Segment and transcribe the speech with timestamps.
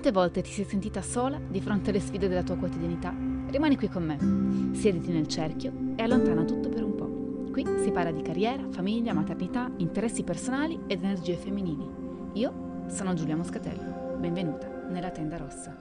[0.00, 3.14] Quante volte ti sei sentita sola di fronte alle sfide della tua quotidianità?
[3.50, 7.50] Rimani qui con me, siediti nel cerchio e allontana tutto per un po'.
[7.52, 11.86] Qui si parla di carriera, famiglia, maternità, interessi personali ed energie femminili.
[12.32, 14.16] Io sono Giulia Moscatello.
[14.16, 15.78] Benvenuta nella tenda rossa.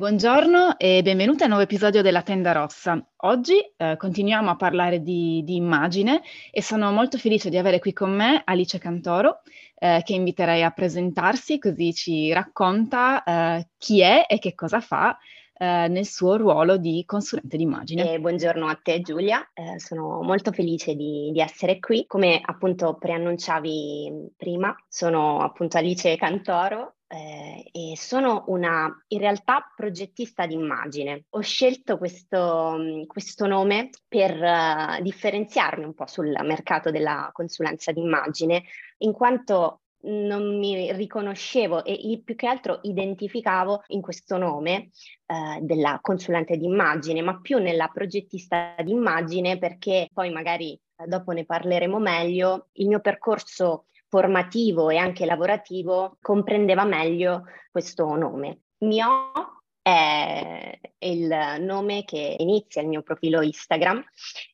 [0.00, 3.06] Buongiorno e benvenuti a un nuovo episodio della Tenda Rossa.
[3.16, 7.92] Oggi eh, continuiamo a parlare di, di, immagine e sono molto felice di avere qui
[7.92, 9.42] con me Alice Cantoro,
[9.82, 15.16] eh, che inviterei a presentarsi così ci racconta eh, chi è e che cosa fa
[15.54, 18.12] eh, nel suo ruolo di consulente d'immagine.
[18.12, 22.04] Eh, buongiorno a te Giulia, eh, sono molto felice di, di, essere qui.
[22.06, 30.46] Come appunto preannunciavi prima, sono appunto Alice Cantoro, eh, e sono una in realtà progettista
[30.46, 31.24] d'immagine.
[31.30, 38.62] Ho scelto questo, questo nome per uh, differenziarmi un po' sul mercato della consulenza d'immagine,
[38.98, 44.90] in quanto non mi riconoscevo e più che altro identificavo in questo nome
[45.26, 51.44] eh, della consulente d'immagine, ma più nella progettista d'immagine perché poi magari eh, dopo ne
[51.44, 58.64] parleremo meglio, il mio percorso formativo e anche lavorativo comprendeva meglio questo nome.
[58.78, 59.30] Mio
[59.80, 64.04] è il nome che inizia il mio profilo Instagram,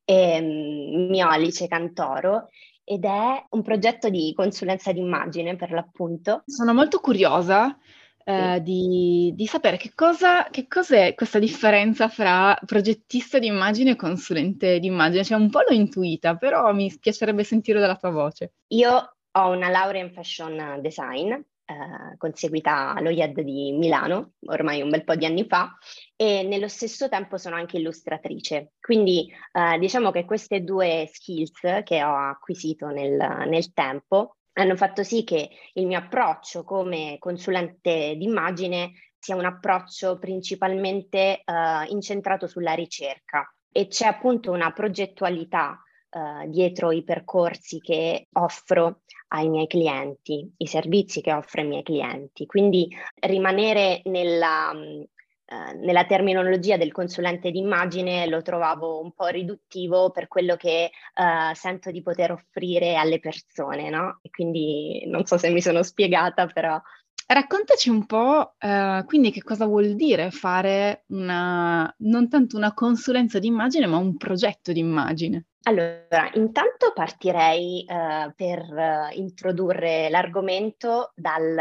[0.05, 2.51] è mm, Mio Alice Cantoro
[2.85, 6.43] ed è un progetto di consulenza d'immagine per l'appunto.
[6.47, 7.77] Sono molto curiosa
[8.25, 14.79] eh, di, di, sapere che, cosa, che cos'è questa differenza fra progettista d'immagine e consulente
[14.79, 15.25] d'immagine.
[15.25, 18.53] Cioè un po' l'ho intuita, però mi piacerebbe sentire dalla tua voce.
[18.69, 25.05] Io ho una laurea in fashion design, eh, conseguita all'OIED di Milano, ormai un bel
[25.05, 25.77] po' di anni fa,
[26.15, 28.73] e nello stesso tempo sono anche illustratrice.
[28.81, 35.03] Quindi eh, diciamo che queste due skills che ho acquisito nel, nel tempo hanno fatto
[35.03, 42.73] sì che il mio approccio come consulente d'immagine sia un approccio principalmente eh, incentrato sulla
[42.73, 45.79] ricerca e c'è appunto una progettualità
[46.11, 51.83] uh, dietro i percorsi che offro ai miei clienti, i servizi che offro ai miei
[51.83, 52.47] clienti.
[52.47, 52.89] Quindi
[53.21, 60.57] rimanere nella, uh, nella terminologia del consulente d'immagine lo trovavo un po' riduttivo per quello
[60.57, 64.21] che uh, sento di poter offrire alle persone, no?
[64.31, 66.81] Quindi non so se mi sono spiegata, però
[67.29, 73.41] Raccontaci un po', eh, quindi che cosa vuol dire fare una, non tanto una consulenza
[73.41, 75.47] d'immagine, ma un progetto d'immagine.
[75.63, 81.57] Allora, intanto partirei eh, per eh, introdurre l'argomento dal,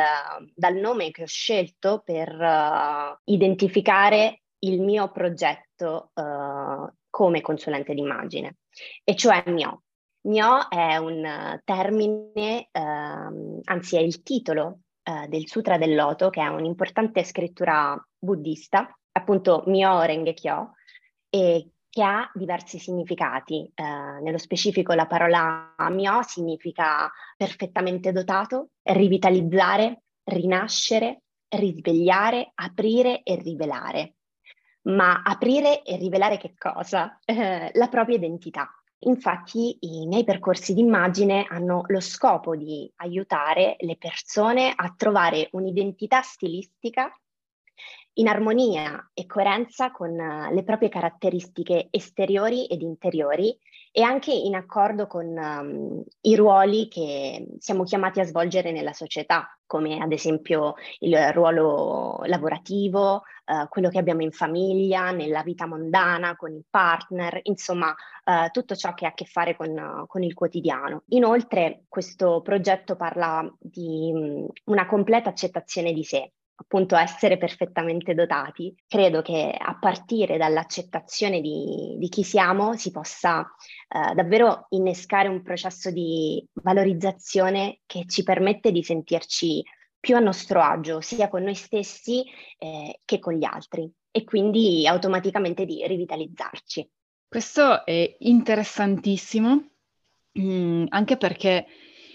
[0.53, 8.57] dal, nome che ho scelto per uh, identificare il mio progetto uh, come consulente d'immagine,
[9.03, 9.81] e cioè MIO.
[10.27, 16.41] MIO è un termine, uh, anzi è il titolo uh, del Sutra del Loto, che
[16.41, 20.73] è un'importante scrittura buddista, appunto Myo Renge Kyo,
[21.29, 23.71] e che ha diversi significati.
[23.73, 23.83] Eh,
[24.21, 34.15] nello specifico la parola mio significa perfettamente dotato, rivitalizzare, rinascere, risvegliare, aprire e rivelare.
[34.87, 37.17] Ma aprire e rivelare che cosa?
[37.23, 38.69] Eh, la propria identità.
[38.99, 46.21] Infatti i miei percorsi d'immagine hanno lo scopo di aiutare le persone a trovare un'identità
[46.21, 47.11] stilistica
[48.13, 53.57] in armonia e coerenza con eh, le proprie caratteristiche esteriori ed interiori
[53.97, 59.57] e anche in accordo con um, i ruoli che siamo chiamati a svolgere nella società,
[59.65, 66.35] come ad esempio il ruolo lavorativo, uh, quello che abbiamo in famiglia, nella vita mondana,
[66.35, 67.95] con il partner, insomma
[68.25, 71.03] uh, tutto ciò che ha a che fare con, uh, con il quotidiano.
[71.11, 78.73] Inoltre questo progetto parla di um, una completa accettazione di sé, appunto essere perfettamente dotati,
[78.87, 85.41] credo che a partire dall'accettazione di, di chi siamo si possa eh, davvero innescare un
[85.41, 89.63] processo di valorizzazione che ci permette di sentirci
[89.99, 92.23] più a nostro agio, sia con noi stessi
[92.57, 96.89] eh, che con gli altri e quindi automaticamente di rivitalizzarci.
[97.27, 99.69] Questo è interessantissimo,
[100.39, 101.65] mm, anche perché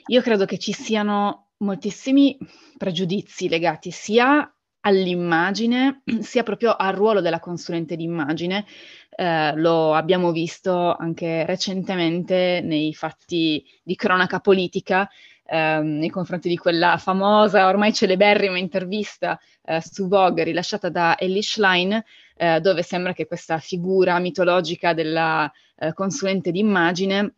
[0.07, 2.37] io credo che ci siano moltissimi
[2.77, 8.65] pregiudizi legati sia all'immagine, sia proprio al ruolo della consulente d'immagine.
[9.11, 15.09] Eh, lo abbiamo visto anche recentemente nei fatti di cronaca politica
[15.45, 21.43] eh, nei confronti di quella famosa, ormai celeberrima intervista eh, su Vogue rilasciata da Ellie
[21.43, 22.03] Schlein,
[22.37, 27.35] eh, dove sembra che questa figura mitologica della eh, consulente d'immagine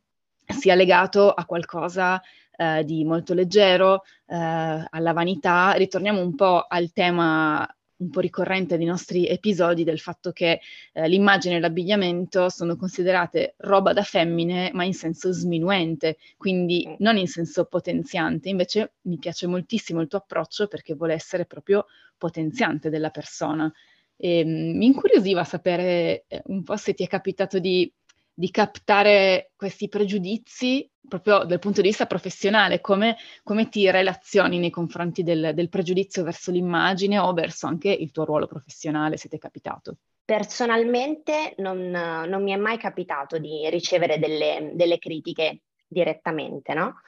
[0.46, 2.20] sia legato a qualcosa
[2.62, 7.66] eh, di molto leggero, eh, alla vanità, ritorniamo un po' al tema
[8.02, 10.60] un po' ricorrente dei nostri episodi del fatto che
[10.92, 16.94] eh, l'immagine e l'abbigliamento sono considerate roba da femmine, ma in senso sminuente, quindi mm.
[16.98, 18.48] non in senso potenziante.
[18.48, 21.86] Invece mi piace moltissimo il tuo approccio perché vuole essere proprio
[22.18, 23.72] potenziante della persona.
[24.16, 27.90] E, ehm, mi incuriosiva sapere eh, un po' se ti è capitato di
[28.34, 34.70] di captare questi pregiudizi proprio dal punto di vista professionale, come, come ti relazioni nei
[34.70, 39.36] confronti del, del, pregiudizio verso l'immagine o verso anche il tuo ruolo professionale, se ti
[39.36, 39.96] è capitato?
[40.24, 47.00] Personalmente non, non mi è mai capitato di ricevere delle, delle critiche direttamente, no?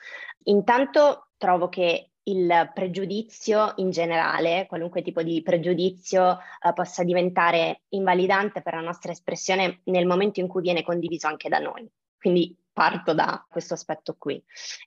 [0.44, 8.62] Intanto trovo che il pregiudizio in generale, qualunque tipo di pregiudizio eh, possa diventare invalidante
[8.62, 11.88] per la nostra espressione nel momento in cui viene condiviso anche da noi.
[12.18, 14.42] Quindi parto da questo aspetto qui.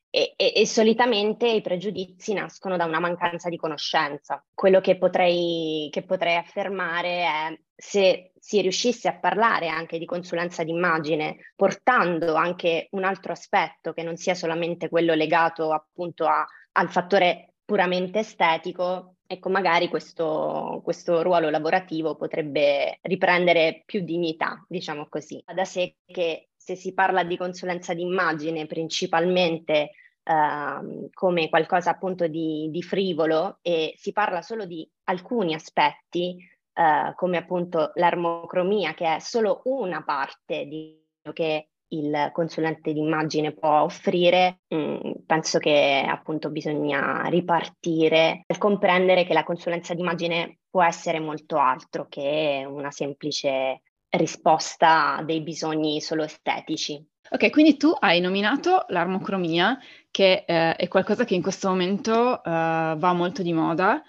[0.09, 4.43] E, e, e, solitamente i pregiudizi nascono da una mancanza di conoscenza.
[4.53, 10.63] Quello che potrei, che potrei affermare è se si riuscisse a parlare anche di consulenza
[10.63, 16.45] d'immagine, portando anche un altro aspetto che non sia solamente quello legato appunto a
[16.77, 25.07] al fattore puramente estetico, ecco magari questo, questo ruolo lavorativo potrebbe riprendere più dignità, diciamo
[25.09, 25.43] così.
[25.45, 29.91] Da sé che se si parla di consulenza d'immagine principalmente
[30.27, 36.35] Uh, come qualcosa appunto di, di, frivolo e si parla solo di alcuni aspetti,
[36.73, 43.53] uh, come appunto l'armocromia, che è solo una parte di quello che il consulente d'immagine
[43.53, 50.83] può offrire, mm, penso che appunto bisogna ripartire al comprendere che la consulenza d'immagine può
[50.83, 57.03] essere molto altro che una semplice risposta a dei bisogni solo estetici.
[57.29, 59.77] Ok, quindi tu hai nominato l'armocromia,
[60.11, 64.01] che eh, è qualcosa che in questo momento eh, va molto di moda.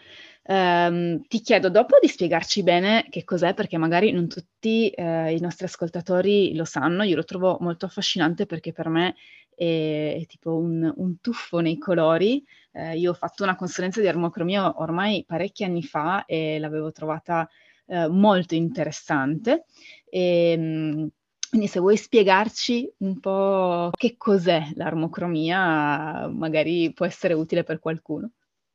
[0.51, 5.41] Um, ti chiedo dopo di spiegarci bene che cos'è, perché magari non tutti eh, i
[5.41, 7.03] nostri ascoltatori lo sanno.
[7.03, 9.15] Io lo trovo molto affascinante perché per me
[9.55, 12.43] è, è tipo un, un, tuffo nei colori.
[12.73, 17.47] Eh, io ho fatto una consulenza di armocromia ormai parecchi anni fa e l'avevo trovata
[17.87, 19.67] eh, molto interessante.
[20.09, 21.09] E, ehm,
[21.51, 28.31] quindi se vuoi spiegarci un po' che cos'è l'armocromia, magari può essere utile per qualcuno.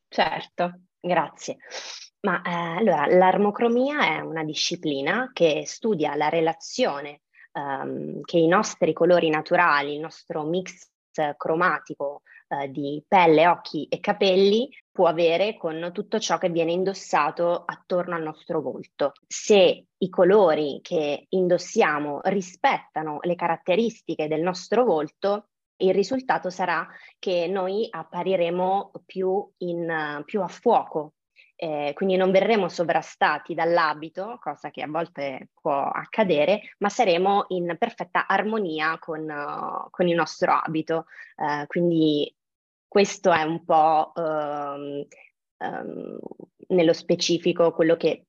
[0.08, 1.58] Certo, Grazie.
[2.22, 8.94] Ma eh, allora, l'armocromia è una disciplina che studia la relazione ehm, che i nostri
[8.94, 10.92] colori naturali, il nostro mix
[11.38, 17.64] cromatico eh, di pelle, occhi e capelli può avere con tutto ciò che viene indossato
[17.66, 19.12] attorno al nostro volto.
[19.28, 25.50] Se i colori che indossiamo rispettano le caratteristiche del nostro volto,
[25.84, 26.88] il risultato sarà
[27.20, 31.14] che noi appariremo più, in, più a fuoco,
[31.56, 37.76] eh, quindi non verremo sovrastati dall'abito, cosa che a volte può accadere, ma saremo in
[37.78, 39.32] perfetta armonia con,
[39.90, 41.06] con il nostro abito.
[41.38, 42.34] Uh, quindi
[42.88, 45.06] questo è un po' um,
[45.58, 46.18] um,
[46.68, 48.26] nello specifico quello che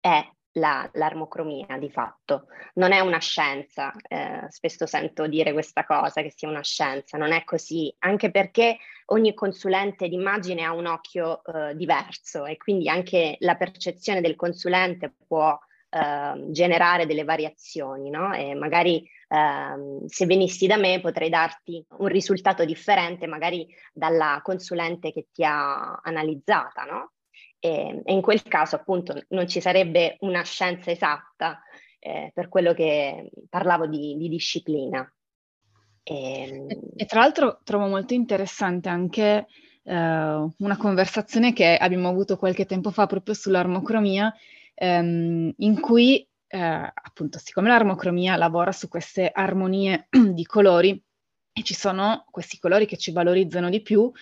[0.00, 2.46] è la, l'armocromia di fatto.
[2.74, 7.32] Non è una scienza, eh, spesso sento dire questa cosa, che sia una scienza, non
[7.32, 13.36] è così, anche perché ogni consulente d'immagine ha un occhio eh, diverso e quindi anche
[13.40, 15.58] la percezione del consulente può
[15.90, 18.32] eh, generare delle variazioni, no?
[18.32, 25.12] E magari ehm, se venissi da me potrei darti un risultato differente magari dalla consulente
[25.12, 27.13] che ti ha analizzata, no?
[27.64, 31.62] E, e in quel caso appunto non ci sarebbe una scienza esatta
[31.98, 35.10] eh, per quello che parlavo di, di disciplina.
[36.02, 39.46] E, ehm, e, e, tra l'altro trovo molto interessante anche
[39.82, 44.34] eh, una conversazione che abbiamo avuto qualche tempo fa proprio sull'armocromia,
[44.74, 51.02] ehm, in cui eh, appunto siccome l'armocromia lavora su queste armonie di colori
[51.50, 54.12] e ci sono questi colori che ci valorizzano di più,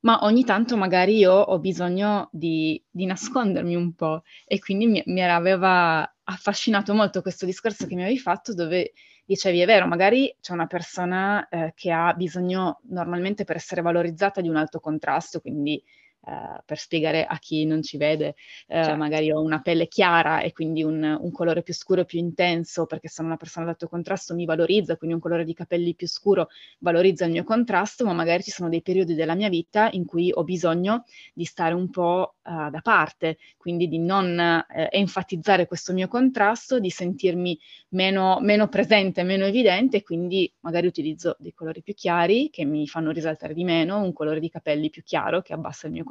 [0.00, 5.02] ma ogni tanto magari io ho bisogno di, di nascondermi un po' e quindi mi,
[5.06, 8.92] mi, aveva affascinato molto questo discorso che mi avevi fatto dove
[9.24, 14.40] dicevi è vero, magari c'è una persona eh, che ha bisogno normalmente per essere valorizzata
[14.40, 15.82] di un alto contrasto, quindi
[16.22, 18.34] Uh, per spiegare a chi non ci vede,
[18.68, 18.96] uh, certo.
[18.96, 23.08] magari ho una pelle chiara e quindi un, un, colore più scuro, più intenso, perché
[23.08, 26.48] sono una persona ad alto contrasto mi valorizza, quindi un colore di capelli più scuro
[26.80, 30.30] valorizza il mio contrasto, ma magari ci sono dei periodi della mia vita in cui
[30.30, 36.06] ho bisogno di stare un po' uh, da parte, quindi di non enfatizzare questo mio
[36.06, 37.58] contrasto, di sentirmi
[37.90, 43.10] meno, meno presente, meno evidente, quindi magari utilizzo dei colori più chiari che mi fanno
[43.10, 46.08] risaltare di meno, un colore di capelli più chiaro che abbassa il mio contrasto.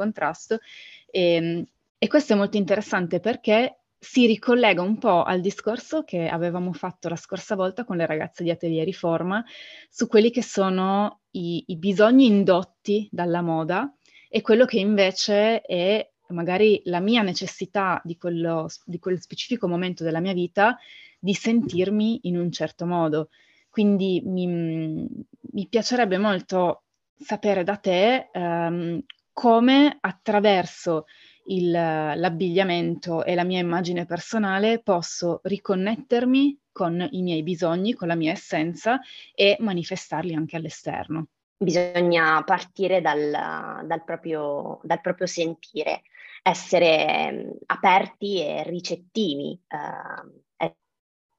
[1.09, 1.65] E, ehm,
[1.97, 7.09] e questo è molto interessante perché si ricollega un po' al discorso che avevamo fatto
[7.09, 9.43] la scorsa volta con le ragazze di Atelier Riforma
[9.89, 13.93] su quelli che sono i, i bisogni indotti dalla moda
[14.29, 20.03] e quello che invece è magari la mia necessità di, quello, di quel specifico momento
[20.03, 20.77] della mia vita
[21.19, 23.29] di sentirmi in un certo modo.
[23.69, 26.83] Quindi mi, mi piacerebbe molto
[27.17, 29.01] sapere da te um,
[29.39, 31.05] come attraverso
[31.45, 38.15] il, l'abbigliamento e la mia immagine personale posso riconnettermi con i miei bisogni, con la
[38.15, 38.99] mia essenza
[39.33, 41.27] e manifestarli anche all'esterno.
[41.57, 46.01] Bisogna partire dal, dal, proprio, dal proprio, sentire,
[46.43, 50.75] essere aperti e ricettivi eh,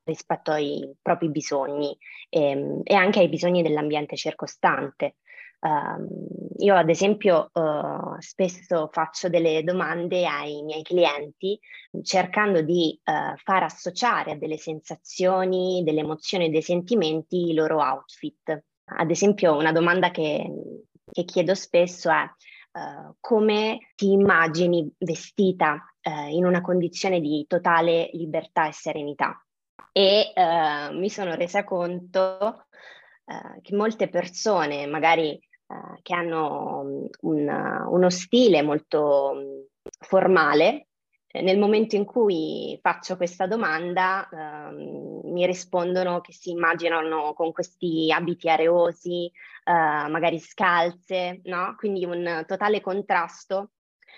[0.05, 1.95] rispetto ai propri bisogni
[2.31, 5.17] e, e anche ai bisogni dell'ambiente circostante.
[5.61, 11.61] Uh, io ad esempio uh, spesso faccio delle domande ai miei clienti
[12.03, 17.83] cercando di uh, far associare a delle sensazioni, delle emozioni e dei sentimenti i loro
[17.83, 18.65] outfit.
[18.85, 20.51] Ad esempio una domanda che,
[21.11, 22.29] che chiedo spesso è
[23.19, 25.93] come ti immagini vestita
[26.31, 29.45] in una condizione di totale libertà e serenità?
[29.93, 30.33] E
[30.93, 32.67] mi sono resa conto
[33.61, 35.37] che molte persone magari
[35.71, 39.61] eh, che hanno mm, un, uno stile molto mm,
[40.01, 40.89] formale,
[41.29, 44.73] eh, nel momento in cui faccio questa domanda eh,
[45.31, 51.77] mi rispondono che si immaginano con questi abiti areosi, eh, magari scalze, no?
[51.77, 53.71] quindi un totale contrasto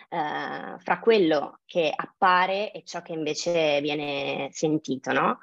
[0.08, 5.12] eh, fra quello che appare e ciò che invece viene sentito.
[5.12, 5.40] No?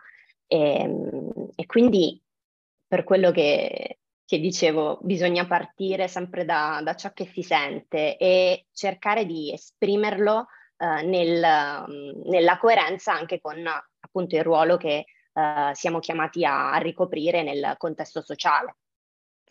[0.47, 2.19] E, ehm, e quindi
[2.87, 3.99] per quello che
[4.29, 10.49] che dicevo, bisogna partire sempre da, da, ciò che si sente e cercare di esprimerlo
[10.77, 13.57] eh, nel, nella coerenza anche con
[13.99, 18.75] appunto il ruolo che eh, siamo chiamati a, a, ricoprire nel contesto sociale.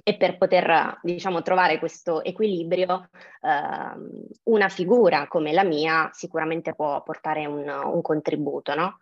[0.01, 3.09] E per poter, diciamo, trovare questo equilibrio,
[3.43, 8.99] eh, una figura come la mia sicuramente può portare un, un contributo, no?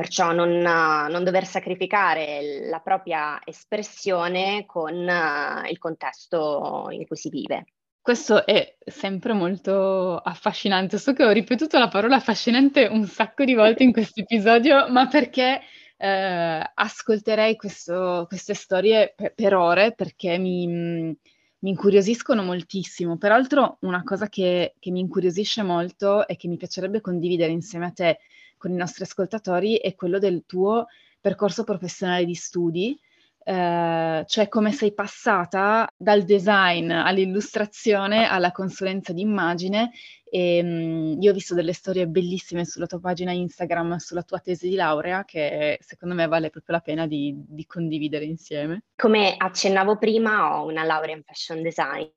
[0.00, 7.66] Perciò non, non, dover sacrificare la propria espressione con il contesto in cui si vive.
[8.00, 10.96] Questo è sempre molto affascinante.
[10.96, 15.06] So che ho ripetuto la parola affascinante un sacco di volte in questo episodio, ma
[15.06, 15.60] perché
[15.98, 21.14] eh, ascolterei questo, queste storie per, per, ore, perché mi, mi,
[21.58, 23.18] incuriosiscono moltissimo.
[23.18, 27.90] Peraltro una cosa che, che mi incuriosisce molto e che mi piacerebbe condividere insieme a
[27.90, 28.18] te
[28.60, 30.86] con i nostri ascoltatori è quello del tuo
[31.18, 32.94] percorso professionale di studi,
[33.42, 39.92] eh, cioè come sei passata dal design all'illustrazione alla consulenza d'immagine
[40.30, 44.68] e mh, io ho visto delle storie bellissime sulla tua pagina Instagram, sulla tua tesi
[44.68, 48.82] di laurea che secondo me vale proprio la pena di, di condividere insieme.
[48.94, 52.10] Come accennavo prima ho una laurea in fashion design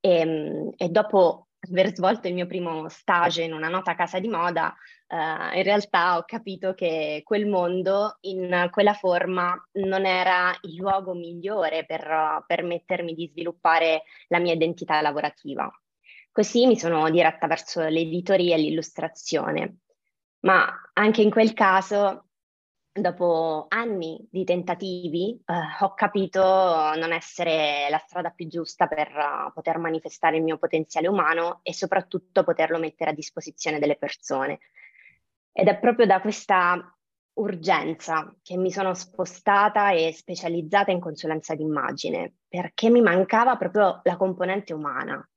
[0.00, 4.74] e, e dopo aver svolto il mio primo stage in una nota casa di moda,
[5.08, 11.14] uh, in realtà ho capito che quel mondo in quella forma non era il luogo
[11.14, 15.70] migliore per permettermi di sviluppare la mia identità lavorativa.
[16.30, 19.78] Così mi sono diretta verso l'editoria e l'illustrazione.
[20.40, 22.27] Ma anche in quel caso
[23.00, 29.52] dopo anni di tentativi, eh, ho capito non essere la strada più giusta per uh,
[29.52, 34.60] poter manifestare il mio potenziale umano e soprattutto poterlo mettere a disposizione delle persone.
[35.52, 36.92] Ed è proprio da questa
[37.34, 44.16] urgenza che mi sono spostata e specializzata in consulenza d'immagine, perché mi mancava proprio la
[44.16, 45.28] componente umana.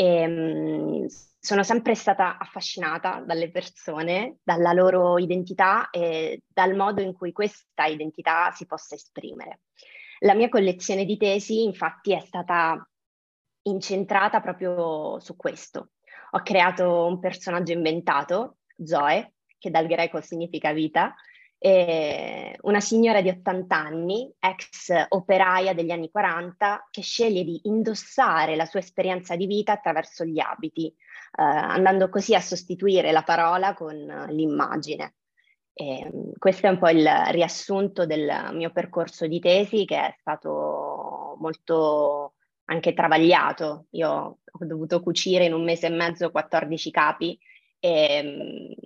[0.00, 1.06] E, um,
[1.40, 7.86] sono sempre stata affascinata dalle persone, dalla loro identità e dal modo in cui questa
[7.86, 9.60] identità si possa esprimere.
[10.20, 12.86] La mia collezione di tesi infatti è stata
[13.62, 15.90] incentrata proprio su questo.
[16.32, 21.14] Ho creato un personaggio inventato, Zoe, che dal greco significa vita,
[21.58, 28.56] eh, una signora di 80 anni, ex operaia degli anni 40, che sceglie di indossare
[28.56, 30.94] la sua esperienza di vita attraverso gli abiti, eh,
[31.42, 33.96] andando così a sostituire la parola con
[34.30, 35.14] l'immagine.
[35.72, 41.36] E, questo è un po' il riassunto del mio percorso di tesi che è stato
[41.40, 42.34] molto
[42.66, 43.86] anche travagliato.
[43.90, 47.38] Io ho dovuto cucire in un mese e mezzo 14 capi
[47.80, 48.76] e,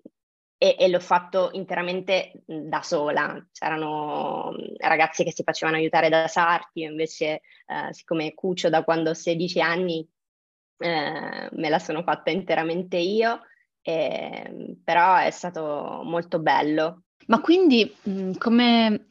[0.63, 3.45] e, e l'ho fatto interamente da sola.
[3.51, 9.11] C'erano ragazzi che si facevano aiutare da sarti, io invece, eh, siccome cucio da quando
[9.11, 10.09] ho 16 anni,
[10.79, 13.41] eh, me la sono fatta interamente io,
[13.83, 17.07] eh, però è stato molto bello.
[17.27, 19.07] Ma quindi mh, come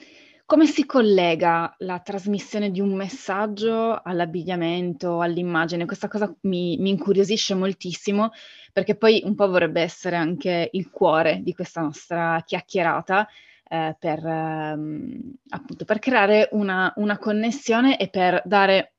[0.52, 5.86] come si collega la trasmissione di un messaggio all'abbigliamento, all'immagine?
[5.86, 8.32] Questa cosa mi, mi incuriosisce moltissimo
[8.74, 13.26] perché poi un po' vorrebbe essere anche il cuore di questa nostra chiacchierata
[13.66, 18.96] eh, per, ehm, appunto, per creare una, una, connessione e per dare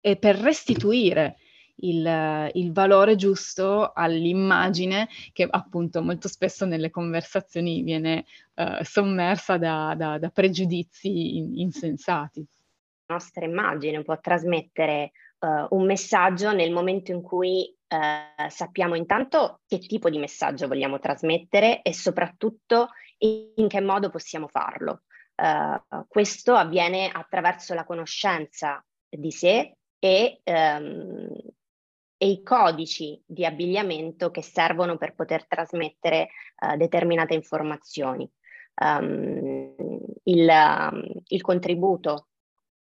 [0.00, 1.36] e per restituire
[1.80, 9.94] il, il, valore giusto all'immagine che appunto molto spesso nelle conversazioni viene uh, sommersa da,
[9.96, 12.44] da, da pregiudizi in, insensati.
[13.06, 19.60] La nostra immagine può trasmettere uh, un messaggio nel momento in cui uh, sappiamo intanto
[19.66, 25.02] che tipo di messaggio vogliamo trasmettere e soprattutto in che modo possiamo farlo.
[26.06, 31.28] questo avviene attraverso la conoscenza di sé e um,
[32.18, 38.28] e i codici di abbigliamento che servono per poter trasmettere uh, determinate informazioni.
[38.74, 39.74] Um,
[40.24, 42.28] il, um, il, contributo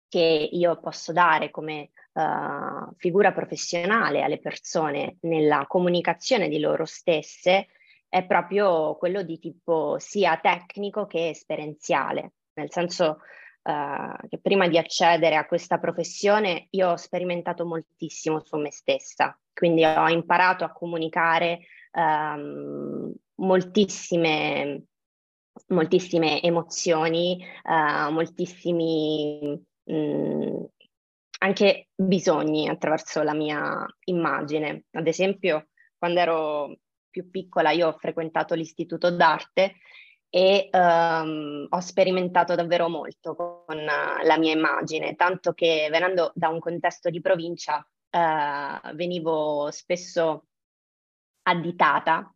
[0.08, 7.68] che io posso dare come uh, figura professionale alle persone nella comunicazione di loro stesse
[8.08, 13.18] è proprio quello di tipo sia tecnico che esperienziale, nel senso
[13.64, 19.38] uh, che prima di accedere a questa professione io ho sperimentato moltissimo su me stessa,
[19.52, 21.61] quindi ho imparato a comunicare
[21.92, 24.85] um, moltissime,
[25.68, 30.64] moltissime emozioni, uh, moltissimi mh, mm,
[31.38, 34.85] anche bisogni attraverso la mia immagine.
[34.92, 35.68] Ad esempio,
[35.99, 36.78] quando ero
[37.11, 39.75] più piccola io ho frequentato l'istituto d'arte
[40.34, 46.48] e um, ho sperimentato davvero molto con uh, la mia immagine, tanto che venendo da
[46.48, 50.46] un contesto di provincia uh, venivo spesso
[51.42, 52.35] additata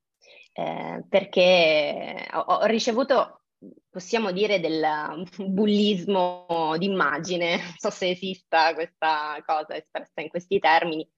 [0.52, 3.42] eh, perché ho, ho, ricevuto,
[3.90, 4.86] possiamo dire, del
[5.48, 11.08] bullismo d'immagine, non so se esista questa cosa espressa in questi termini,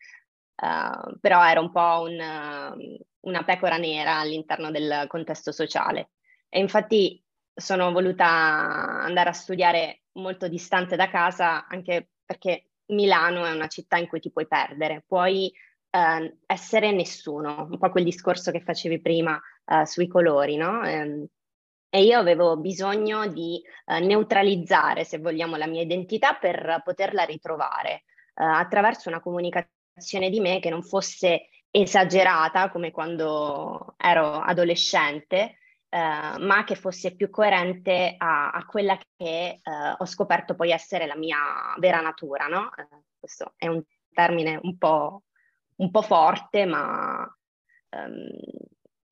[0.63, 6.13] uh, però era un po' un, una pecora nera all'interno del contesto sociale.
[6.51, 13.53] E infatti sono voluta andare a studiare molto distante da casa, anche perché Milano è
[13.53, 15.51] una città in cui ti puoi perdere, puoi
[15.91, 20.83] eh, essere nessuno, un po' quel discorso che facevi prima eh, sui colori, no?
[20.85, 21.29] Eh,
[21.93, 28.05] e io avevo bisogno di eh, neutralizzare, se vogliamo, la mia identità per poterla ritrovare
[28.35, 35.59] eh, attraverso una comunicazione di me che non fosse esagerata come quando ero adolescente,
[35.93, 39.61] eh, ma che fosse più coerente a, a quella che eh,
[39.99, 42.71] ho scoperto poi essere la mia vera natura, no?
[42.77, 42.87] Eh,
[43.19, 45.25] questo è un termine un po',
[45.77, 47.29] un po forte, ma
[47.89, 48.29] ehm,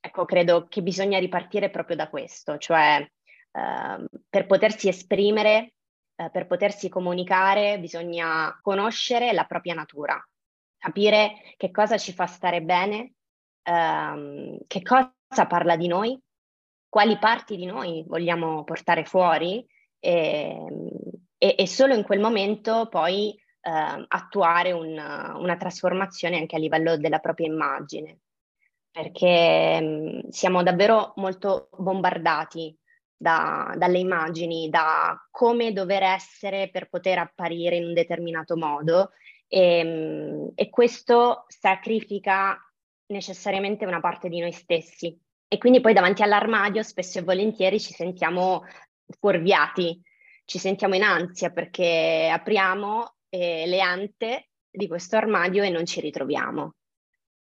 [0.00, 3.04] ecco, credo che bisogna ripartire proprio da questo, cioè
[3.52, 5.74] ehm, per potersi esprimere,
[6.14, 10.16] eh, per potersi comunicare, bisogna conoscere la propria natura,
[10.78, 13.14] capire che cosa ci fa stare bene,
[13.64, 16.20] ehm, che cosa parla di noi
[16.88, 19.64] quali parti di noi vogliamo portare fuori
[19.98, 20.56] e,
[21.36, 26.96] e, e solo in quel momento poi eh, attuare un, una trasformazione anche a livello
[26.96, 28.20] della propria immagine,
[28.90, 32.76] perché mh, siamo davvero molto bombardati
[33.16, 39.10] da, dalle immagini, da come dover essere per poter apparire in un determinato modo
[39.46, 42.56] e, e questo sacrifica
[43.06, 45.18] necessariamente una parte di noi stessi
[45.48, 48.64] e quindi poi davanti all'armadio spesso e volentieri ci sentiamo
[49.18, 50.00] fuorviati,
[50.44, 56.00] ci sentiamo in ansia perché apriamo eh, le ante di questo armadio e non ci
[56.00, 56.74] ritroviamo.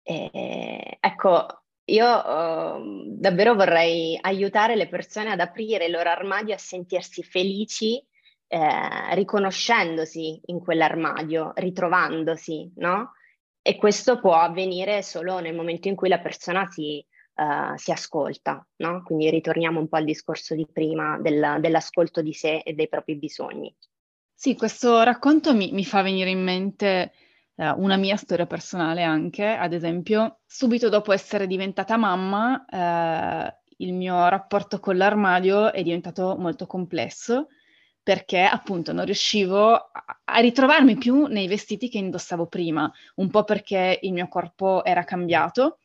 [0.03, 1.47] E, ecco,
[1.85, 8.03] io uh, davvero vorrei aiutare le persone ad aprire il loro armadio a sentirsi felici,
[8.47, 13.13] eh, riconoscendosi in quell'armadio, ritrovandosi, no?
[13.61, 17.05] E questo può avvenire solo nel momento in cui la persona si
[17.38, 19.03] uh, si ascolta, no?
[19.05, 23.16] Quindi ritorniamo un po' al discorso di prima del, dell'ascolto di sé e dei propri
[23.16, 23.74] bisogni.
[24.35, 27.12] Sì, questo racconto mi, mi fa venire in mente
[27.55, 33.92] uh, una mia storia personale anche, ad esempio, subito dopo essere diventata mamma, uh, il
[33.92, 37.48] mio rapporto con l'armadio è diventato molto complesso
[38.09, 39.92] perché appunto non riuscivo a,
[40.24, 45.05] a, ritrovarmi più nei vestiti che indossavo prima, un po' perché il mio corpo era
[45.05, 45.79] cambiato,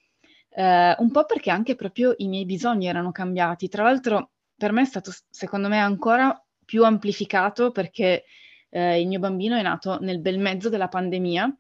[0.56, 3.68] eh, un po' perché anche proprio i miei bisogni erano cambiati.
[3.68, 8.24] Tra l'altro per me è stato, secondo me, ancora più amplificato perché
[8.70, 11.54] eh, il mio bambino è nato nel bel mezzo della pandemia,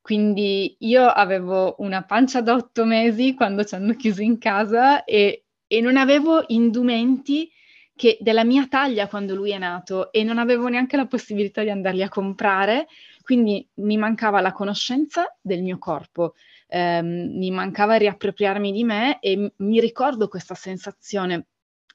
[0.00, 5.44] quindi io avevo una pancia da otto mesi quando ci hanno chiuso in casa e,
[5.66, 7.50] e non avevo indumenti
[7.94, 11.70] che della mia taglia quando lui è nato e non avevo neanche la possibilità di
[11.70, 12.88] andarli a comprare,
[13.22, 16.34] quindi mi mancava la conoscenza del mio corpo,
[16.70, 21.46] ehm, mi mancava riappropriarmi di me e mi ricordo questa sensazione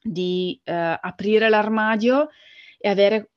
[0.01, 2.29] di eh, aprire l'armadio
[2.77, 3.29] e avere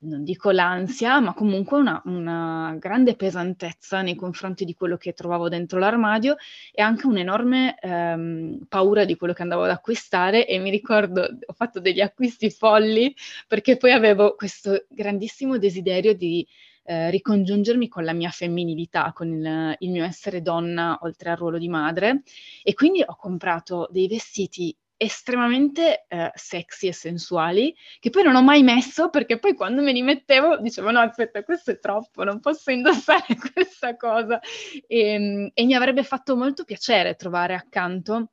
[0.00, 5.48] non dico l'ansia, ma comunque una, una, grande pesantezza nei confronti di quello che trovavo
[5.48, 6.36] dentro l'armadio
[6.72, 11.52] e anche un'enorme ehm, paura di quello che andavo ad acquistare e mi ricordo, ho
[11.52, 13.14] fatto degli acquisti folli
[13.48, 16.46] perché poi avevo questo grandissimo desiderio di
[16.90, 21.58] eh, ricongiungermi con la mia femminilità, con il, il mio essere donna oltre al ruolo
[21.58, 22.22] di madre.
[22.62, 28.42] E quindi ho comprato dei vestiti estremamente eh, sexy e sensuali, che poi non ho
[28.42, 32.40] mai messo perché poi quando me li mettevo dicevo no aspetta questo è troppo, non
[32.40, 34.40] posso indossare questa cosa
[34.86, 38.30] e, ehm, e mi avrebbe fatto molto piacere trovare accanto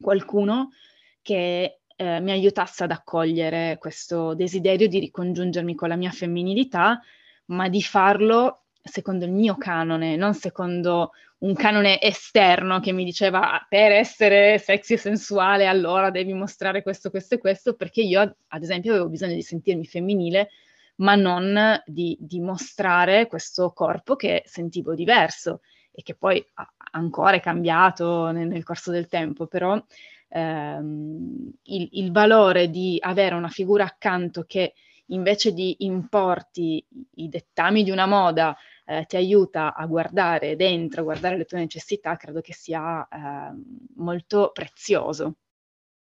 [0.00, 0.70] qualcuno
[1.20, 7.00] che eh, mi aiutasse ad accogliere questo desiderio di ricongiungermi con la mia femminilità,
[7.48, 13.64] ma di farlo secondo il mio canone, non secondo un canone esterno che mi diceva
[13.68, 18.62] per essere sexy e sensuale allora devi mostrare questo, questo e questo, perché io ad
[18.62, 20.48] esempio avevo bisogno di sentirmi femminile,
[20.96, 25.60] ma non di, di mostrare questo corpo che sentivo diverso
[25.92, 26.44] e che poi
[26.92, 29.80] ancora è cambiato nel, nel corso del tempo, però
[30.28, 34.74] ehm, il, il valore di avere una figura accanto che
[35.08, 36.84] invece di importi
[37.16, 41.58] i dettami di una moda, eh, ti aiuta a guardare dentro, a guardare le tue
[41.58, 43.54] necessità, credo che sia eh,
[43.96, 45.34] molto prezioso.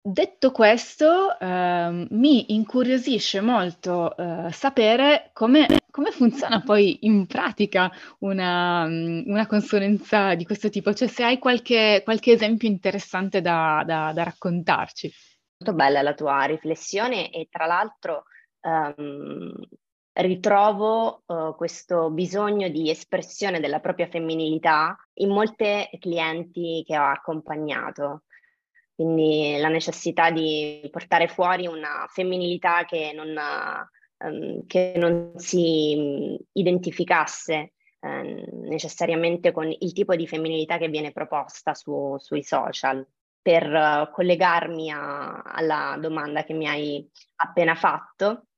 [0.03, 8.85] Detto questo, eh, mi incuriosisce molto eh, sapere come, come, funziona poi in pratica una,
[8.85, 14.23] una, consulenza di questo tipo, cioè se hai qualche, qualche esempio interessante da, da, da,
[14.23, 15.13] raccontarci.
[15.59, 18.23] Molto bella la tua riflessione e tra l'altro
[18.61, 19.53] um,
[20.13, 28.23] ritrovo uh, questo bisogno di espressione della propria femminilità in molte clienti che ho accompagnato.
[28.93, 33.33] Quindi la necessità di portare fuori una femminilità che non,
[34.17, 41.73] um, che non si identificasse um, necessariamente con il tipo di femminilità che viene proposta
[41.73, 43.07] su, sui social.
[43.41, 48.49] Per uh, collegarmi a, alla domanda che mi hai appena fatto,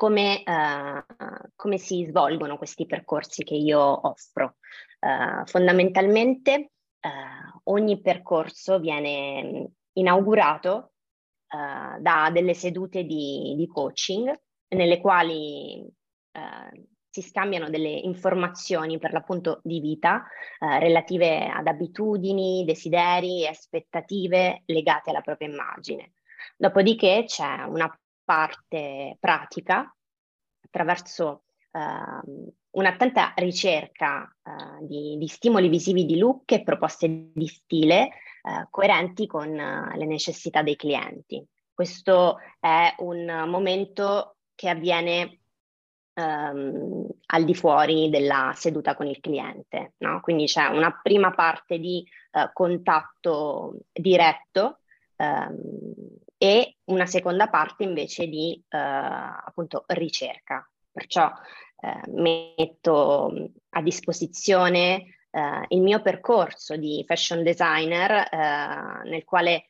[0.00, 4.56] come, uh, come, si svolgono questi percorsi che io offro.
[4.98, 6.70] Uh, fondamentalmente
[7.02, 10.92] uh, ogni percorso viene inaugurato
[11.50, 14.32] da delle sedute di, di, coaching
[14.68, 15.84] nelle quali
[17.08, 20.28] si scambiano delle informazioni per l'appunto di vita
[20.60, 26.12] relative ad abitudini, desideri e aspettative legate alla propria immagine.
[26.56, 27.92] Dopodiché c'è una
[28.30, 29.92] parte pratica
[30.64, 38.10] attraverso uh, un'attenta ricerca uh, di, di, stimoli visivi di look e proposte di stile
[38.42, 41.44] uh, coerenti con le necessità dei clienti.
[41.74, 45.40] Questo è un momento che avviene
[46.14, 50.20] um, al di fuori della seduta con il cliente, no?
[50.20, 52.06] quindi c'è una prima parte di
[52.52, 54.80] contatto diretto
[55.20, 55.92] um,
[56.38, 60.66] e una seconda parte invece di eh, appunto ricerca.
[60.90, 61.30] Perciò
[61.80, 69.66] eh, metto a disposizione eh, il mio percorso di fashion designer eh, nel quale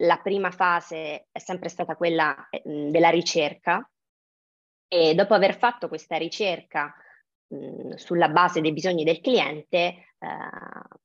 [0.00, 3.88] la prima fase è sempre stata quella della ricerca
[4.86, 6.94] e dopo aver fatto questa ricerca
[7.48, 10.04] mh, sulla base dei bisogni del cliente eh,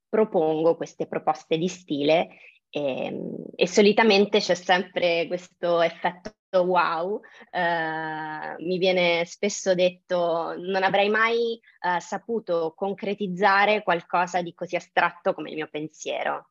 [0.07, 2.27] propongo queste proposte di stile
[2.75, 7.21] e, ehm, e, solitamente c'è sempre questo effetto wow.
[7.51, 15.33] Uh, mi viene spesso detto non avrei mai uh, saputo concretizzare qualcosa di così astratto
[15.33, 16.49] come il mio pensiero.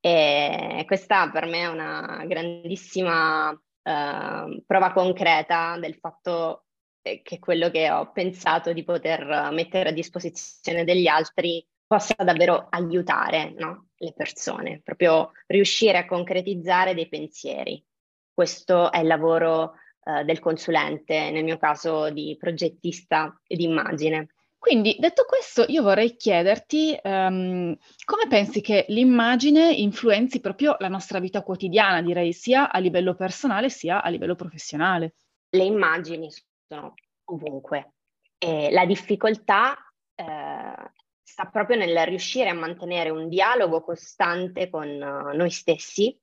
[0.00, 6.64] E questa per me è una grandissima uh, prova concreta del fatto
[7.02, 13.52] che quello che ho pensato di poter mettere a disposizione degli altri possa davvero aiutare
[13.58, 13.88] no?
[13.96, 17.84] le persone, proprio riuscire a concretizzare dei pensieri.
[18.32, 19.72] Questo è il lavoro
[20.04, 24.28] uh, del consulente, nel mio caso di progettista e di immagine.
[24.56, 31.18] Quindi, detto questo, io vorrei chiederti um, come pensi che l'immagine influenzi proprio la nostra
[31.18, 35.14] vita quotidiana, direi sia a livello personale sia a livello professionale.
[35.50, 36.30] Le immagini
[36.68, 37.94] sono ovunque
[38.38, 39.76] e la difficoltà
[40.14, 40.92] eh,
[41.30, 46.18] sta proprio nel riuscire a mantenere un dialogo costante con uh, noi stessi,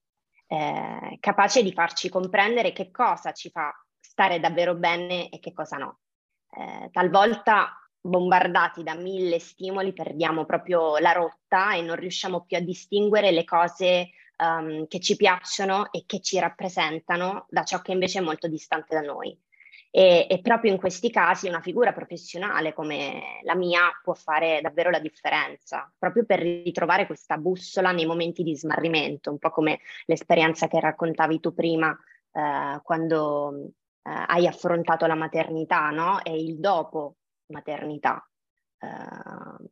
[0.47, 5.77] eh, capace di farci comprendere che cosa ci fa stare davvero bene e che cosa
[5.77, 5.99] no.
[6.49, 12.61] Eh, talvolta bombardati da mille stimoli perdiamo proprio la rotta e non riusciamo più a
[12.61, 18.19] distinguere le cose um, che ci piacciono e che ci rappresentano da ciò che invece
[18.19, 19.37] è molto distante da noi.
[19.89, 24.89] E, e, proprio in questi casi una figura professionale come la mia può fare davvero
[24.89, 30.67] la differenza, proprio per ritrovare questa bussola nei momenti di smarrimento, un po' come l'esperienza
[30.67, 31.97] che raccontavi tu prima
[32.31, 33.71] eh, quando
[34.07, 36.23] eh, hai affrontato la maternità no?
[36.23, 37.15] e il dopo
[37.47, 38.25] maternità.
[38.79, 39.65] Uh,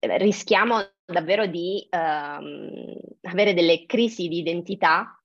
[0.00, 1.98] rischiamo davvero di uh,
[3.28, 5.19] avere delle crisi di identità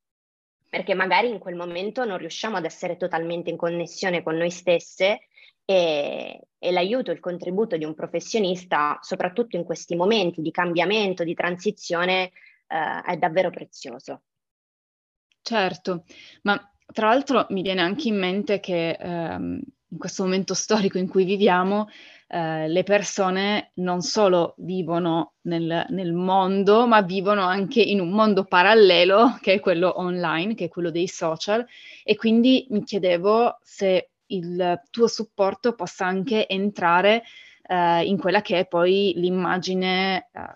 [0.75, 5.21] perché magari in quel momento non riusciamo ad essere totalmente in connessione con noi stesse
[5.63, 11.33] e, e l'aiuto, il contributo di un professionista, soprattutto in questi momenti di cambiamento, di
[11.33, 12.31] transizione,
[12.67, 14.23] uh, è davvero prezioso.
[15.41, 16.03] Certo,
[16.41, 16.59] ma
[16.91, 21.23] tra l'altro mi viene anche in mente che ehm, in questo momento storico in cui
[21.23, 21.87] viviamo,
[22.27, 28.45] eh, le persone non solo vivono nel, nel, mondo, ma vivono anche in un mondo
[28.45, 31.65] parallelo, che è quello online, che è quello dei social,
[32.03, 37.23] e quindi mi chiedevo se il tuo supporto possa anche entrare
[37.67, 40.55] eh, in quella che è poi l'immagine eh,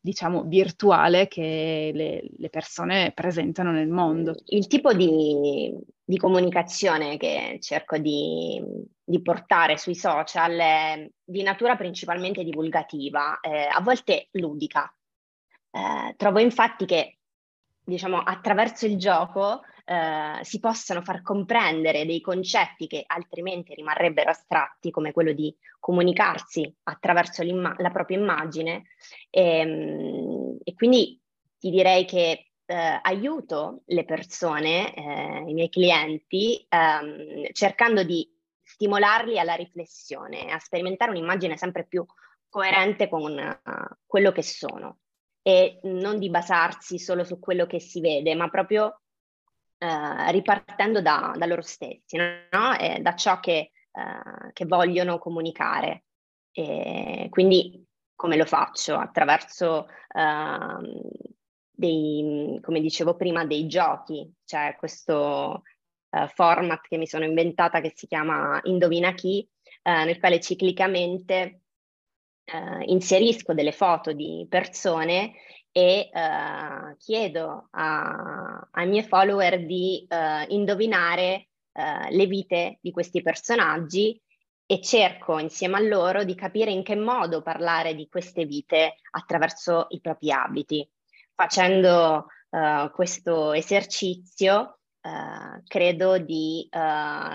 [0.00, 4.36] diciamo, virtuale che le, le, persone presentano nel mondo.
[4.46, 5.74] Il tipo di,
[6.08, 8.58] di comunicazione che cerco di,
[9.04, 14.90] di, portare sui social è di natura principalmente divulgativa, eh, a volte ludica.
[15.70, 17.18] Eh, trovo infatti che,
[17.84, 24.90] diciamo, attraverso il gioco eh, si possano far comprendere dei concetti che altrimenti rimarrebbero astratti,
[24.90, 28.84] come quello di comunicarsi attraverso la propria immagine.
[29.28, 31.20] E, ehm, e, quindi
[31.58, 38.30] ti direi che eh, aiuto le persone, eh, i miei clienti, ehm, cercando di
[38.62, 42.04] stimolarli alla riflessione, a sperimentare un'immagine sempre più
[42.50, 44.98] coerente con uh, quello che sono
[45.42, 49.00] e non di basarsi solo su quello che si vede, ma proprio
[49.78, 52.38] eh, ripartendo da, da, loro stessi, no?
[53.00, 56.04] da ciò che, eh, che vogliono comunicare.
[56.52, 57.82] E quindi
[58.14, 58.96] come lo faccio?
[58.96, 61.18] Attraverso uh,
[61.78, 65.62] dei, come dicevo prima, dei giochi, cioè questo
[66.10, 69.48] uh, format che mi sono inventata che si chiama Indovina chi,
[69.84, 71.60] uh, nel quale ciclicamente
[72.52, 75.34] uh, inserisco delle foto di persone
[75.70, 76.10] e
[76.96, 80.04] chiedo a, ai miei follower di
[80.48, 81.50] indovinare
[82.08, 84.20] le vite di questi personaggi
[84.66, 89.86] e cerco insieme a loro di capire in che modo parlare di queste vite attraverso
[89.90, 90.90] i propri abiti.
[91.38, 92.26] Facendo
[92.92, 94.80] questo esercizio
[95.66, 96.68] credo di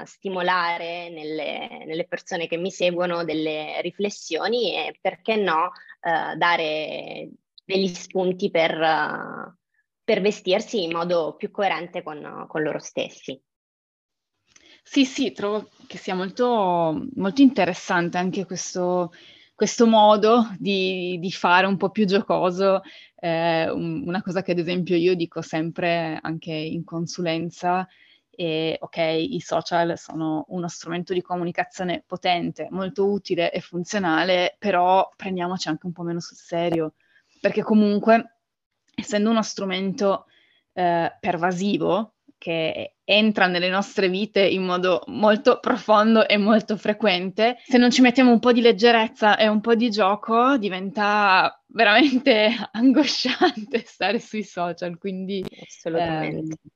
[0.03, 7.29] stimolare nelle, nelle, persone che mi seguono delle riflessioni e perché no dare
[7.65, 9.53] degli spunti per, uh,
[10.03, 13.41] per vestirsi in modo più coerente con, con, loro stessi.
[14.83, 19.13] Sì, sì, trovo che sia molto, molto interessante anche questo,
[19.55, 22.81] questo modo di, di, fare un po' più giocoso,
[23.15, 27.87] eh, un, una cosa che ad esempio io dico sempre anche in consulenza,
[28.35, 35.07] e ok, i social sono uno strumento di comunicazione potente, molto utile e funzionale, però
[35.15, 36.93] prendiamoci anche un po' meno sul serio
[37.43, 38.37] perché comunque,
[38.95, 40.27] essendo uno strumento
[40.71, 42.12] eh, pervasivo,
[42.43, 48.01] che entra nelle nostre vite in modo molto profondo e molto frequente, se non ci
[48.01, 54.43] mettiamo un po' di leggerezza e un po' di gioco, diventa veramente angosciante stare sui
[54.43, 54.97] social.
[54.97, 56.35] Quindi, assolutamente.
[56.35, 56.71] Ehm,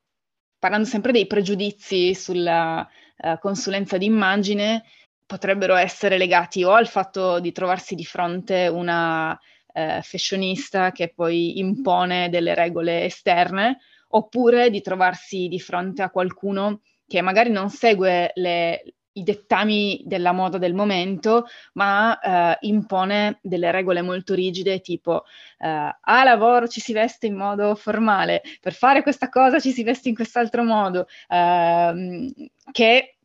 [0.58, 4.86] parlando sempre dei pregiudizi sulla uh, consulenza d'immagine,
[5.26, 9.38] potrebbero essere legati o al fatto di trovarsi di fronte una
[9.74, 16.82] eh, fashionista che poi impone delle regole esterne, oppure di trovarsi di fronte a qualcuno
[17.08, 18.84] che magari non segue le,
[19.18, 25.24] i dettami della moda del momento, ma eh, impone delle regole molto rigide, tipo
[25.60, 25.68] eh,
[26.00, 30.10] a lavoro ci si veste in modo formale, per fare questa cosa ci si veste
[30.10, 32.32] in quest'altro modo, ehm,
[32.72, 33.18] che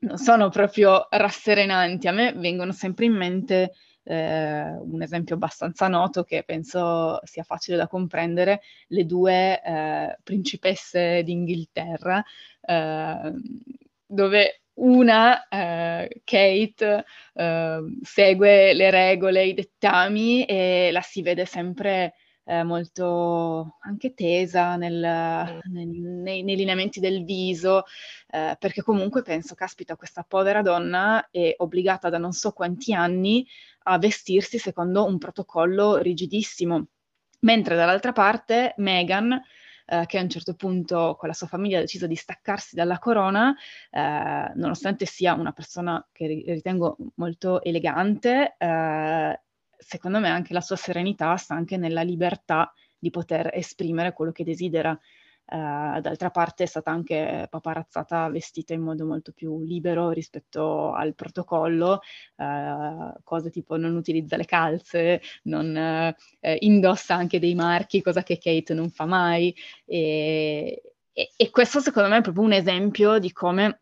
[0.00, 2.08] non sono proprio rasserenanti.
[2.08, 3.72] A me vengono sempre in mente
[4.04, 11.22] eh, un esempio abbastanza noto che penso sia facile da comprendere, le due eh, principesse
[11.22, 12.22] d'Inghilterra,
[12.60, 13.32] eh,
[14.06, 22.14] dove una, eh, Kate, eh, segue le regole, i dettami e la si vede sempre
[22.44, 27.84] eh, molto anche tesa nel, nel, nei, nei, lineamenti del viso,
[28.30, 33.46] eh, perché comunque penso, caspita, questa povera donna è obbligata da non so quanti anni
[33.84, 36.86] a vestirsi secondo un protocollo rigidissimo.
[37.40, 39.40] Mentre dall'altra parte Meghan
[39.86, 42.98] eh, che a un certo punto con la sua famiglia ha deciso di staccarsi dalla
[42.98, 43.54] corona,
[43.90, 49.40] eh, nonostante sia una persona che ritengo molto elegante, eh,
[49.76, 54.44] secondo me anche la sua serenità sta anche nella libertà di poter esprimere quello che
[54.44, 54.98] desidera.
[55.46, 61.14] Uh, d'altra parte è stata anche paparazzata vestita in modo molto più libero rispetto al
[61.14, 62.00] protocollo,
[62.36, 68.38] uh, cose tipo non utilizza le calze, non uh, indossa anche dei marchi, cosa che
[68.38, 69.54] Kate non fa mai.
[69.84, 73.80] E, e, e questo secondo me è proprio un esempio di come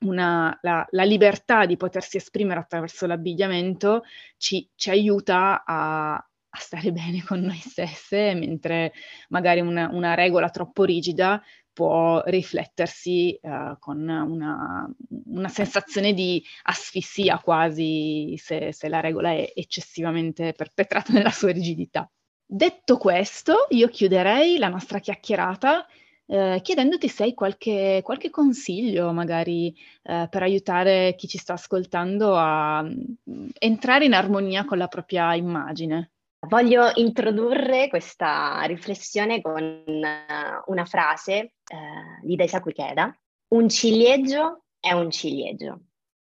[0.00, 4.04] una, la, la, libertà di potersi esprimere attraverso l'abbigliamento
[4.38, 8.92] ci, ci aiuta a, a, stare bene con noi stesse, mentre
[9.28, 14.92] magari una, una regola troppo rigida può riflettersi uh, con una,
[15.26, 22.10] una, sensazione di asfissia quasi se, se la regola è eccessivamente perpetrata nella sua rigidità.
[22.44, 25.86] Detto questo, io chiuderei la nostra chiacchierata
[26.32, 32.36] eh, chiedendoti se hai qualche, qualche consiglio magari eh, per aiutare chi ci sta ascoltando
[32.36, 36.12] a mm, entrare in armonia con la propria immagine.
[36.48, 43.14] Voglio introdurre questa riflessione con uh, una frase uh, di Daisaku Ikeda.
[43.48, 45.80] Un ciliegio è un ciliegio,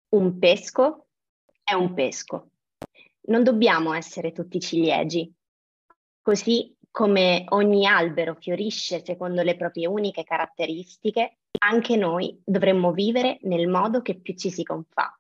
[0.10, 1.08] un pesco
[1.62, 2.52] è un pesco.
[3.24, 5.30] Non dobbiamo essere tutti ciliegi,
[6.22, 13.67] così come ogni albero fiorisce secondo le proprie uniche caratteristiche, anche noi dovremmo vivere nel
[13.67, 15.13] modo che più ci si confà.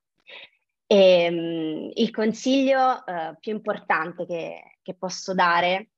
[0.87, 5.89] E, um, il consiglio uh, più importante che, che posso dare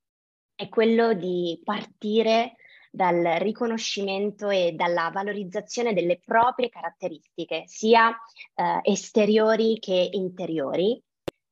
[0.55, 2.55] è quello di partire
[2.89, 10.99] dal riconoscimento e dalla valorizzazione delle proprie caratteristiche, sia uh, esteriori che interiori,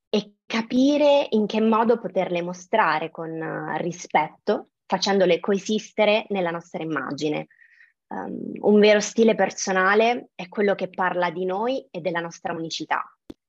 [0.10, 7.46] e capire in che modo poterle mostrare con uh, rispetto, facendole coesistere nella nostra immagine.
[8.08, 13.04] Um, un vero stile personale è quello che parla di noi e della nostra unicità.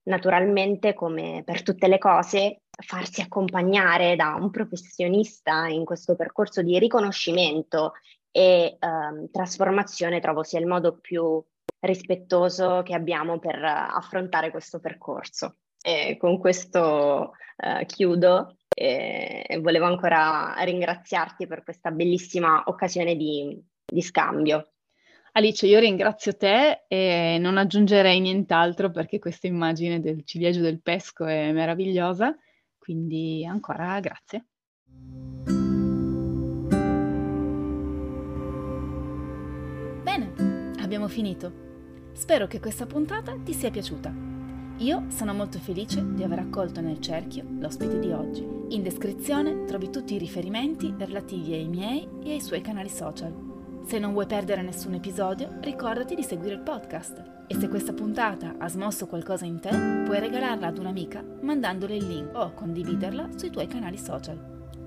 [0.08, 6.78] Naturalmente, come per tutte le cose, farsi accompagnare da un professionista in questo percorso di
[6.78, 7.92] riconoscimento
[8.30, 11.42] e um, trasformazione trovo sia il modo più
[11.80, 15.56] rispettoso che abbiamo per uh, affrontare questo percorso.
[15.80, 24.02] E con questo uh, chiudo e volevo ancora ringraziarti per questa bellissima occasione di, di
[24.02, 24.70] scambio.
[25.32, 31.24] Alice, io ringrazio te e non aggiungerei nient'altro perché questa immagine del ciliegio del pesco
[31.24, 32.36] è meravigliosa,
[32.88, 34.46] quindi ancora grazie.
[40.02, 41.66] Bene, abbiamo finito.
[42.12, 44.10] Spero che questa puntata ti sia piaciuta.
[44.78, 48.42] Io sono molto felice di aver accolto nel cerchio l'ospite di oggi.
[48.68, 53.82] In descrizione trovi tutti i riferimenti relativi ai miei e ai suoi canali social.
[53.84, 57.37] Se non vuoi perdere nessun episodio, ricordati di seguire il podcast.
[57.50, 59.70] E se questa puntata ha smosso qualcosa in te,
[60.04, 64.38] puoi regalarla ad un'amica mandandole il link o condividerla sui tuoi canali social.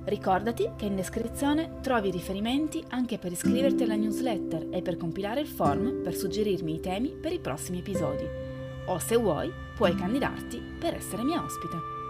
[0.03, 5.47] Ricordati che in descrizione trovi riferimenti anche per iscriverti alla newsletter e per compilare il
[5.47, 8.27] form per suggerirmi i temi per i prossimi episodi
[8.85, 12.00] o se vuoi puoi candidarti per essere mia ospite.